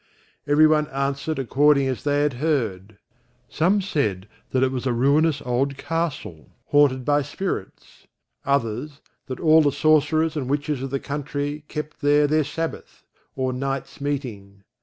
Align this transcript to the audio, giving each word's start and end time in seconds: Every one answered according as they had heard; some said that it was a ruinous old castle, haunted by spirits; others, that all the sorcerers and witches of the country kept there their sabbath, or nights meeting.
Every 0.47 0.65
one 0.65 0.87
answered 0.87 1.37
according 1.37 1.85
as 1.87 2.03
they 2.03 2.23
had 2.23 2.33
heard; 2.41 2.97
some 3.49 3.81
said 3.81 4.27
that 4.49 4.63
it 4.63 4.71
was 4.71 4.87
a 4.87 4.93
ruinous 4.93 5.43
old 5.43 5.77
castle, 5.77 6.49
haunted 6.65 7.05
by 7.05 7.21
spirits; 7.21 8.07
others, 8.43 8.99
that 9.27 9.39
all 9.39 9.61
the 9.61 9.71
sorcerers 9.71 10.35
and 10.35 10.49
witches 10.49 10.81
of 10.81 10.89
the 10.89 10.99
country 10.99 11.65
kept 11.67 12.01
there 12.01 12.25
their 12.25 12.43
sabbath, 12.43 13.03
or 13.35 13.53
nights 13.53 14.01
meeting. 14.01 14.63